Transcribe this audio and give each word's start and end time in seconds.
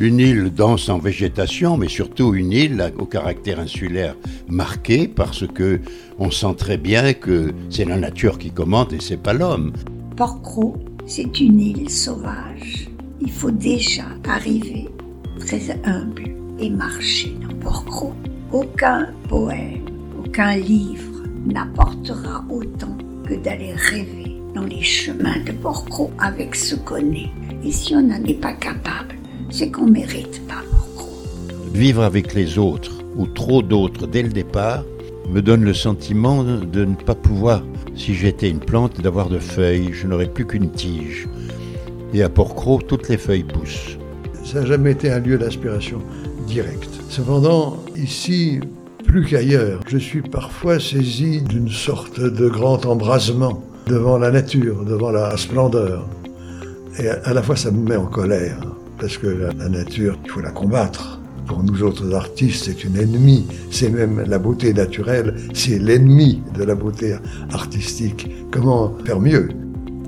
Une 0.00 0.18
île 0.18 0.50
dense 0.50 0.88
en 0.88 0.98
végétation, 0.98 1.76
mais 1.76 1.88
surtout 1.88 2.34
une 2.34 2.52
île 2.52 2.90
au 2.98 3.04
caractère 3.04 3.60
insulaire 3.60 4.16
marqué 4.48 5.06
parce 5.06 5.46
que 5.46 5.82
on 6.18 6.30
sent 6.30 6.54
très 6.56 6.78
bien 6.78 7.12
que 7.12 7.52
c'est 7.68 7.84
la 7.84 7.98
nature 7.98 8.38
qui 8.38 8.50
commande 8.50 8.94
et 8.94 8.98
c'est 8.98 9.18
pas 9.18 9.34
l'homme. 9.34 9.74
Porcro, 10.16 10.74
c'est 11.04 11.38
une 11.40 11.60
île 11.60 11.90
sauvage. 11.90 12.88
Il 13.20 13.30
faut 13.30 13.50
déjà 13.50 14.04
arriver 14.26 14.88
très 15.38 15.70
humble 15.84 16.34
et 16.58 16.70
marcher 16.70 17.34
dans 17.42 17.54
Porcro. 17.56 18.14
Aucun 18.52 19.10
poème, 19.28 19.84
aucun 20.18 20.56
livre 20.56 21.24
n'apportera 21.44 22.42
autant 22.48 22.96
que 23.28 23.34
d'aller 23.34 23.74
rêver 23.74 24.40
dans 24.54 24.64
les 24.64 24.82
chemins 24.82 25.44
de 25.44 25.52
Porcro 25.52 26.10
avec 26.18 26.54
ce 26.54 26.74
qu'on 26.74 27.12
est. 27.12 27.30
Et 27.62 27.70
si 27.70 27.94
on 27.94 28.00
n'en 28.00 28.24
est 28.24 28.40
pas 28.40 28.54
capable, 28.54 29.19
c'est 29.50 29.70
qu'on 29.70 29.86
mérite 29.86 30.46
pas 30.46 30.62
Porcro. 30.70 31.10
Vivre 31.74 32.02
avec 32.02 32.34
les 32.34 32.58
autres 32.58 32.92
ou 33.16 33.26
trop 33.26 33.62
d'autres 33.62 34.06
dès 34.06 34.22
le 34.22 34.30
départ 34.30 34.84
me 35.28 35.42
donne 35.42 35.64
le 35.64 35.74
sentiment 35.74 36.42
de 36.42 36.84
ne 36.84 36.94
pas 36.94 37.14
pouvoir, 37.14 37.62
si 37.94 38.14
j'étais 38.14 38.50
une 38.50 38.58
plante, 38.58 39.00
d'avoir 39.00 39.28
de 39.28 39.38
feuilles. 39.38 39.90
Je 39.92 40.06
n'aurais 40.06 40.28
plus 40.28 40.46
qu'une 40.46 40.70
tige. 40.70 41.28
Et 42.12 42.22
à 42.22 42.28
Porcro, 42.28 42.80
toutes 42.80 43.08
les 43.08 43.18
feuilles 43.18 43.44
poussent. 43.44 43.96
Ça 44.44 44.60
n'a 44.60 44.66
jamais 44.66 44.92
été 44.92 45.10
un 45.10 45.20
lieu 45.20 45.38
d'inspiration 45.38 46.00
directe. 46.46 46.90
Cependant, 47.08 47.76
ici, 47.96 48.58
plus 49.04 49.24
qu'ailleurs, 49.24 49.80
je 49.86 49.98
suis 49.98 50.22
parfois 50.22 50.80
saisi 50.80 51.42
d'une 51.42 51.68
sorte 51.68 52.18
de 52.18 52.48
grand 52.48 52.84
embrasement 52.86 53.62
devant 53.86 54.18
la 54.18 54.30
nature, 54.30 54.84
devant 54.84 55.10
la 55.10 55.36
splendeur. 55.36 56.08
Et 56.98 57.08
à 57.08 57.32
la 57.32 57.42
fois, 57.42 57.56
ça 57.56 57.70
me 57.70 57.88
met 57.88 57.96
en 57.96 58.06
colère, 58.06 58.58
parce 59.00 59.16
que 59.16 59.26
la, 59.26 59.68
nature, 59.68 60.18
il 60.24 60.30
faut 60.30 60.40
la 60.40 60.50
combattre. 60.50 61.20
Pour 61.46 61.64
nous 61.64 61.82
autres 61.82 62.14
artistes, 62.14 62.66
c'est 62.66 62.84
une 62.84 62.96
ennemie. 62.96 63.46
C'est 63.70 63.88
même 63.88 64.22
la 64.26 64.38
beauté 64.38 64.72
naturelle, 64.72 65.34
c'est 65.54 65.78
l'ennemi 65.78 66.42
de 66.54 66.62
la 66.62 66.74
beauté 66.74 67.16
artistique. 67.52 68.30
Comment 68.50 68.94
faire 69.04 69.18
mieux? 69.18 69.48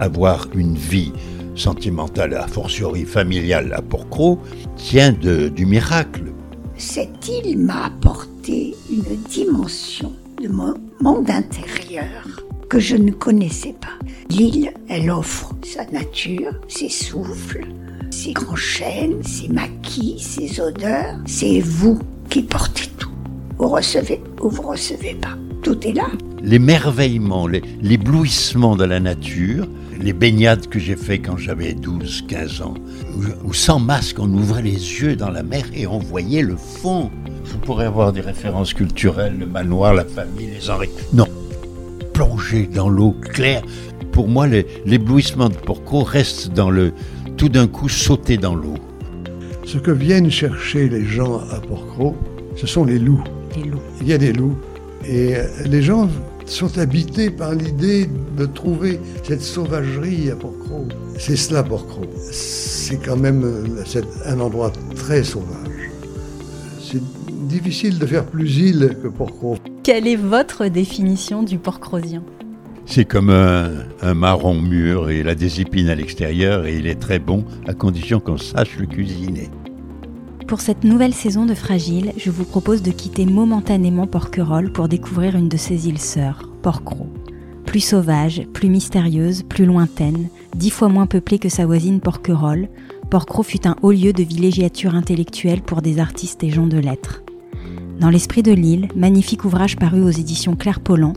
Avoir 0.00 0.48
une 0.54 0.74
vie 0.74 1.12
sentimentale, 1.54 2.34
a 2.34 2.46
fortiori 2.46 3.04
familiale 3.04 3.72
à 3.74 3.82
Porcro, 3.82 4.40
tient 4.76 5.12
de, 5.12 5.48
du 5.48 5.66
miracle. 5.66 6.24
Cette 6.76 7.28
île 7.28 7.58
m'a 7.58 7.86
apporté 7.86 8.74
une 8.90 9.16
dimension 9.28 10.12
de 10.42 10.48
mon 10.48 10.74
monde 11.00 11.30
intérieur 11.30 12.42
que 12.68 12.78
je 12.78 12.96
ne 12.96 13.10
connaissais 13.10 13.74
pas? 13.80 13.98
L'île, 14.30 14.72
elle 14.88 15.10
offre 15.10 15.52
sa 15.62 15.84
nature, 15.86 16.52
ses 16.68 16.88
souffles, 16.88 17.66
ses 18.20 18.32
grands 18.34 18.54
chênes, 18.54 19.22
ses 19.22 19.48
maquis, 19.48 20.18
ses 20.18 20.60
odeurs. 20.60 21.16
C'est 21.24 21.60
vous 21.60 21.98
qui 22.28 22.42
portez 22.42 22.86
tout. 22.98 23.08
Vous 23.56 23.68
recevez 23.68 24.20
ou 24.42 24.50
vous 24.50 24.62
recevez 24.62 25.14
pas. 25.14 25.38
Tout 25.62 25.86
est 25.86 25.94
là. 25.94 26.06
L'émerveillement, 26.42 27.46
l'éblouissement 27.46 28.76
de 28.76 28.84
la 28.84 29.00
nature, 29.00 29.66
les 29.98 30.12
baignades 30.12 30.66
que 30.66 30.78
j'ai 30.78 30.96
fait 30.96 31.18
quand 31.18 31.38
j'avais 31.38 31.72
12, 31.72 32.26
15 32.28 32.60
ans, 32.60 32.74
où, 33.42 33.54
sans 33.54 33.78
masque 33.78 34.18
on 34.18 34.30
ouvrait 34.34 34.62
les 34.62 34.72
yeux 34.72 35.16
dans 35.16 35.30
la 35.30 35.42
mer 35.42 35.64
et 35.74 35.86
on 35.86 35.98
voyait 35.98 36.42
le 36.42 36.56
fond. 36.56 37.10
Je 37.46 37.56
pourrais 37.56 37.86
avoir 37.86 38.12
des 38.12 38.20
références 38.20 38.74
culturelles, 38.74 39.38
le 39.38 39.46
manoir, 39.46 39.94
la 39.94 40.04
famille, 40.04 40.50
les 40.50 40.68
Henri. 40.68 40.90
Non, 41.14 41.26
plonger 42.12 42.66
dans 42.66 42.90
l'eau 42.90 43.12
claire. 43.32 43.62
Pour 44.12 44.28
moi, 44.28 44.46
l'éblouissement 44.46 45.48
de 45.48 45.54
Porco 45.54 46.02
reste 46.02 46.50
dans 46.52 46.68
le 46.70 46.92
tout 47.40 47.48
d'un 47.48 47.68
coup 47.68 47.88
sauter 47.88 48.36
dans 48.36 48.54
l'eau. 48.54 48.74
Ce 49.64 49.78
que 49.78 49.90
viennent 49.90 50.30
chercher 50.30 50.90
les 50.90 51.06
gens 51.06 51.40
à 51.50 51.58
Porcro, 51.58 52.14
ce 52.54 52.66
sont 52.66 52.84
les 52.84 52.98
loups. 52.98 53.24
Les 53.56 53.62
loups. 53.64 53.80
Il 54.02 54.08
y 54.08 54.12
a 54.12 54.18
des 54.18 54.34
loups. 54.34 54.58
Et 55.08 55.36
les 55.64 55.80
gens 55.80 56.10
sont 56.44 56.76
habités 56.76 57.30
par 57.30 57.54
l'idée 57.54 58.10
de 58.36 58.44
trouver 58.44 59.00
cette 59.22 59.40
sauvagerie 59.40 60.30
à 60.30 60.36
Porcro. 60.36 60.86
C'est 61.18 61.36
cela 61.36 61.62
Porcro. 61.62 62.02
C'est 62.30 62.98
quand 63.02 63.16
même 63.16 63.42
un 64.26 64.38
endroit 64.38 64.70
très 64.94 65.24
sauvage. 65.24 65.88
C'est 66.78 67.02
difficile 67.48 67.98
de 67.98 68.04
faire 68.04 68.26
plus 68.26 68.54
île 68.58 68.98
que 69.02 69.08
Porcro. 69.08 69.56
Quelle 69.82 70.06
est 70.06 70.16
votre 70.16 70.66
définition 70.66 71.42
du 71.42 71.56
porcrosien 71.56 72.22
C'est 72.92 73.04
comme 73.04 73.30
un, 73.30 74.14
marron 74.14 74.60
mûr 74.60 75.10
et 75.10 75.20
il 75.20 75.28
a 75.28 75.36
des 75.36 75.60
épines 75.60 75.88
à 75.88 75.94
l'extérieur 75.94 76.66
et 76.66 76.76
il 76.76 76.88
est 76.88 76.98
très 76.98 77.20
bon 77.20 77.44
à 77.68 77.72
condition 77.72 78.18
qu'on 78.18 78.36
sache 78.36 78.76
le 78.78 78.86
cuisiner. 78.86 79.48
Pour 80.48 80.60
cette 80.60 80.82
nouvelle 80.82 81.14
saison 81.14 81.46
de 81.46 81.54
Fragile, 81.54 82.12
je 82.16 82.32
vous 82.32 82.44
propose 82.44 82.82
de 82.82 82.90
quitter 82.90 83.26
momentanément 83.26 84.08
Porquerolles 84.08 84.72
pour 84.72 84.88
découvrir 84.88 85.36
une 85.36 85.48
de 85.48 85.56
ses 85.56 85.86
îles 85.86 86.00
sœurs, 86.00 86.50
Porquerolles. 86.62 87.06
Plus 87.64 87.78
sauvage, 87.78 88.42
plus 88.52 88.68
mystérieuse, 88.68 89.44
plus 89.44 89.66
lointaine, 89.66 90.28
dix 90.56 90.70
fois 90.70 90.88
moins 90.88 91.06
peuplée 91.06 91.38
que 91.38 91.48
sa 91.48 91.66
voisine 91.66 92.00
Porquerolles, 92.00 92.68
Porquerolles 93.08 93.44
fut 93.44 93.68
un 93.68 93.76
haut 93.82 93.92
lieu 93.92 94.12
de 94.12 94.24
villégiature 94.24 94.96
intellectuelle 94.96 95.62
pour 95.62 95.80
des 95.80 96.00
artistes 96.00 96.42
et 96.42 96.50
gens 96.50 96.66
de 96.66 96.78
lettres. 96.78 97.22
Dans 98.00 98.10
l'esprit 98.10 98.42
de 98.42 98.52
l'île, 98.52 98.88
magnifique 98.96 99.44
ouvrage 99.44 99.76
paru 99.76 100.02
aux 100.02 100.10
éditions 100.10 100.56
Claire 100.56 100.80
Pollan, 100.80 101.12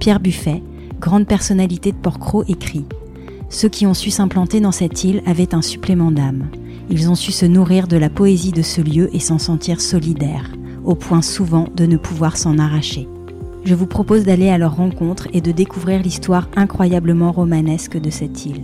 Pierre 0.00 0.20
Buffet, 0.20 0.62
grande 0.98 1.26
personnalité 1.26 1.92
de 1.92 1.96
Porcro, 1.96 2.44
écrit 2.48 2.84
Ceux 3.48 3.68
qui 3.68 3.86
ont 3.86 3.94
su 3.94 4.10
s'implanter 4.10 4.60
dans 4.60 4.72
cette 4.72 5.04
île 5.04 5.22
avaient 5.26 5.54
un 5.54 5.62
supplément 5.62 6.10
d'âme. 6.10 6.48
Ils 6.90 7.10
ont 7.10 7.14
su 7.14 7.32
se 7.32 7.46
nourrir 7.46 7.86
de 7.86 7.96
la 7.96 8.10
poésie 8.10 8.52
de 8.52 8.62
ce 8.62 8.80
lieu 8.80 9.10
et 9.14 9.20
s'en 9.20 9.38
sentir 9.38 9.80
solidaires, 9.80 10.50
au 10.84 10.94
point 10.94 11.22
souvent 11.22 11.68
de 11.74 11.86
ne 11.86 11.96
pouvoir 11.96 12.36
s'en 12.36 12.58
arracher. 12.58 13.08
Je 13.64 13.74
vous 13.74 13.86
propose 13.86 14.24
d'aller 14.24 14.48
à 14.48 14.58
leur 14.58 14.76
rencontre 14.76 15.28
et 15.32 15.40
de 15.40 15.52
découvrir 15.52 16.02
l'histoire 16.02 16.48
incroyablement 16.56 17.32
romanesque 17.32 17.98
de 17.98 18.10
cette 18.10 18.46
île. 18.46 18.62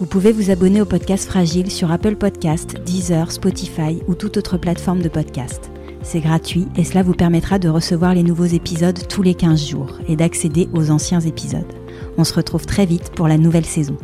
Vous 0.00 0.06
pouvez 0.06 0.32
vous 0.32 0.50
abonner 0.50 0.80
au 0.80 0.84
podcast 0.84 1.26
Fragile 1.26 1.70
sur 1.70 1.90
Apple 1.90 2.16
Podcast, 2.16 2.76
Deezer, 2.84 3.32
Spotify 3.32 3.98
ou 4.06 4.14
toute 4.14 4.36
autre 4.36 4.58
plateforme 4.58 5.02
de 5.02 5.08
podcast. 5.08 5.70
C'est 6.10 6.20
gratuit 6.20 6.66
et 6.74 6.84
cela 6.84 7.02
vous 7.02 7.12
permettra 7.12 7.58
de 7.58 7.68
recevoir 7.68 8.14
les 8.14 8.22
nouveaux 8.22 8.46
épisodes 8.46 8.98
tous 9.08 9.20
les 9.20 9.34
15 9.34 9.68
jours 9.68 9.98
et 10.08 10.16
d'accéder 10.16 10.66
aux 10.72 10.90
anciens 10.90 11.20
épisodes. 11.20 11.70
On 12.16 12.24
se 12.24 12.32
retrouve 12.32 12.64
très 12.64 12.86
vite 12.86 13.12
pour 13.14 13.28
la 13.28 13.36
nouvelle 13.36 13.66
saison. 13.66 13.94